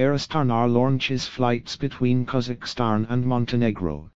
Air 0.00 0.14
Astana 0.14 0.66
launches 0.66 1.26
flights 1.26 1.76
between 1.76 2.24
Kazakhstan 2.24 3.04
and 3.10 3.26
Montenegro. 3.26 4.10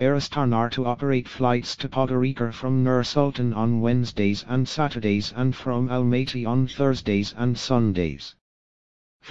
Air 0.00 0.14
Astana 0.16 0.70
to 0.72 0.84
operate 0.84 1.26
flights 1.26 1.74
to 1.76 1.88
Podgorica 1.88 2.52
from 2.52 2.84
Nur-Sultan 2.84 3.54
on 3.54 3.80
Wednesdays 3.80 4.44
and 4.46 4.68
Saturdays 4.68 5.32
and 5.34 5.56
from 5.56 5.88
Almaty 5.88 6.44
on 6.46 6.66
Thursdays 6.66 7.32
and 7.38 7.56
Sundays. 7.56 8.34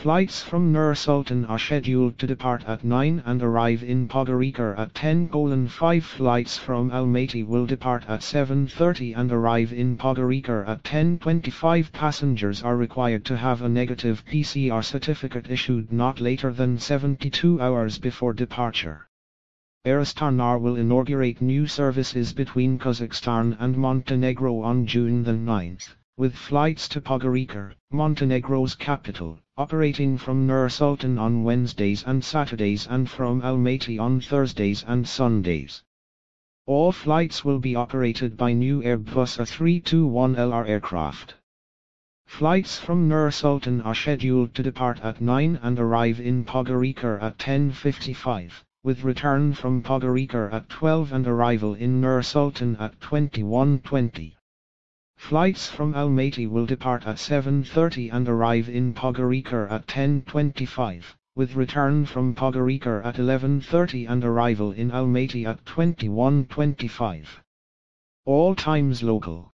Flights 0.08 0.44
from 0.44 0.72
Nur-Sultan 0.72 1.44
are 1.46 1.58
scheduled 1.60 2.20
to 2.20 2.28
depart 2.28 2.64
at 2.66 2.84
9 2.84 3.24
and 3.26 3.42
arrive 3.42 3.84
in 3.84 4.08
Podgorica 4.08 4.74
at 4.78 4.94
10 4.94 5.68
5 5.68 6.06
flights 6.06 6.56
from 6.58 6.92
Almaty 6.92 7.44
will 7.44 7.66
depart 7.66 8.06
at 8.08 8.22
7.30 8.22 9.18
and 9.18 9.32
arrive 9.32 9.74
in 9.74 9.98
Podgorica 9.98 10.64
at 10.66 10.84
10.25 10.84 11.92
passengers 11.92 12.64
are 12.64 12.78
required 12.78 13.26
to 13.26 13.36
have 13.36 13.62
a 13.62 13.68
negative 13.68 14.24
PCR 14.26 14.82
certificate 14.82 15.50
issued 15.50 15.92
not 15.92 16.22
later 16.22 16.54
than 16.54 16.78
72 16.78 17.60
hours 17.60 17.98
before 17.98 18.32
departure. 18.32 19.10
Air 19.84 20.00
Astana 20.00 20.58
will 20.58 20.78
inaugurate 20.78 21.42
new 21.42 21.68
services 21.68 22.32
between 22.34 22.78
Kazakhstan 22.78 23.58
and 23.60 23.76
Montenegro 23.76 24.62
on 24.62 24.86
June 24.86 25.24
the 25.24 25.34
9th, 25.34 25.96
with 26.18 26.36
flights 26.36 26.88
to 26.88 27.00
Podgorica, 27.00 27.72
Montenegro's 27.92 28.74
capital, 28.74 29.38
operating 29.56 30.18
from 30.18 30.48
Nur-Sultan 30.48 31.20
on 31.20 31.44
Wednesdays 31.44 32.04
and 32.08 32.26
Saturdays 32.26 32.88
and 32.88 33.08
from 33.08 33.42
Almaty 33.44 34.00
on 34.00 34.20
Thursdays 34.20 34.84
and 34.88 35.08
Sundays. 35.08 35.84
All 36.66 36.92
flights 36.92 37.46
will 37.46 37.60
be 37.60 37.76
operated 37.76 38.36
by 38.36 38.54
new 38.54 38.82
Airbus 38.82 39.38
A321LR 39.38 40.68
aircraft. 40.68 41.36
Flights 42.26 42.80
from 42.80 43.08
Nur-Sultan 43.08 43.82
are 43.82 43.94
scheduled 43.94 44.56
to 44.56 44.64
depart 44.64 45.00
at 45.02 45.22
9 45.22 45.60
and 45.62 45.78
arrive 45.78 46.20
in 46.20 46.44
Podgorica 46.44 47.22
at 47.22 47.38
10.55 47.38 48.64
with 48.84 49.04
return 49.04 49.54
from 49.54 49.84
Podgorica 49.84 50.52
at 50.52 50.68
12 50.70 51.12
and 51.12 51.28
arrival 51.28 51.76
in 51.76 52.02
Nur 52.02 52.24
Sultan 52.24 52.76
at 52.78 53.00
21.20. 53.02 54.37
Flights 55.18 55.70
from 55.70 55.94
Almaty 55.94 56.48
will 56.48 56.66
depart 56.66 57.06
at 57.06 57.18
7.30 57.18 58.14
and 58.14 58.30
arrive 58.30 58.70
in 58.70 58.94
Podgorica 58.94 59.70
at 59.70 59.86
10.25, 59.86 61.04
with 61.36 61.56
return 61.56 62.06
from 62.06 62.34
Podgorica 62.34 63.02
at 63.04 63.16
11.30 63.16 64.10
and 64.10 64.24
arrival 64.24 64.72
in 64.72 64.90
Almaty 64.92 65.46
at 65.46 65.66
21.25. 65.66 67.26
All 68.24 68.56
times 68.56 69.04
local. 69.04 69.52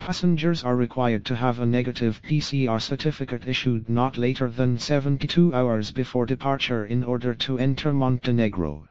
Passengers 0.00 0.64
are 0.64 0.74
required 0.74 1.24
to 1.26 1.36
have 1.36 1.60
a 1.60 1.66
negative 1.66 2.20
PCR 2.22 2.80
certificate 2.80 3.46
issued 3.46 3.88
not 3.88 4.18
later 4.18 4.48
than 4.48 4.76
72 4.76 5.54
hours 5.54 5.92
before 5.92 6.26
departure 6.26 6.84
in 6.84 7.04
order 7.04 7.32
to 7.34 7.58
enter 7.58 7.92
Montenegro. 7.92 8.88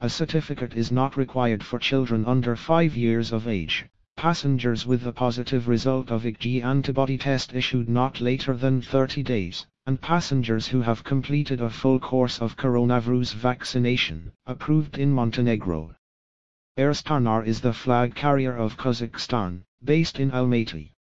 A 0.00 0.10
certificate 0.10 0.74
is 0.74 0.90
not 0.90 1.16
required 1.16 1.62
for 1.62 1.78
children 1.78 2.24
under 2.24 2.56
5 2.56 2.96
years 2.96 3.30
of 3.30 3.46
age, 3.46 3.86
passengers 4.22 4.86
with 4.86 5.04
a 5.04 5.10
positive 5.10 5.66
result 5.66 6.12
of 6.12 6.22
IgG 6.22 6.62
antibody 6.62 7.18
test 7.18 7.52
issued 7.56 7.88
not 7.88 8.20
later 8.20 8.54
than 8.56 8.80
30 8.80 9.20
days, 9.24 9.66
and 9.84 10.00
passengers 10.00 10.68
who 10.68 10.80
have 10.80 11.02
completed 11.02 11.60
a 11.60 11.68
full 11.68 11.98
course 11.98 12.40
of 12.40 12.56
coronavirus 12.56 13.34
vaccination, 13.34 14.30
approved 14.46 14.96
in 14.96 15.10
Montenegro. 15.10 15.92
Air 16.76 16.92
Astana 16.92 17.44
is 17.44 17.60
the 17.60 17.72
flag 17.72 18.14
carrier 18.14 18.56
of 18.56 18.76
Kazakhstan, 18.76 19.62
based 19.82 20.20
in 20.20 20.30
Almaty. 20.30 20.92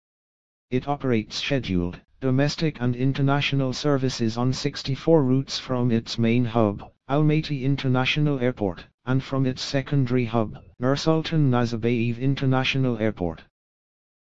It 0.72 0.88
operates 0.88 1.36
scheduled, 1.36 2.00
domestic 2.22 2.82
and 2.82 2.96
international 2.96 3.72
services 3.72 4.36
on 4.36 4.52
64 4.52 5.24
routes 5.24 5.60
from 5.60 5.92
its 5.92 6.18
main 6.18 6.46
hub, 6.46 6.92
Almaty 7.08 7.62
International 7.62 8.40
Airport, 8.40 8.88
and 9.12 9.22
from 9.22 9.46
its 9.46 9.62
secondary 9.62 10.24
hub, 10.24 10.58
Nursultan 10.82 11.50
Nazarbayev 11.50 12.18
International 12.18 12.98
Airport. 12.98 13.44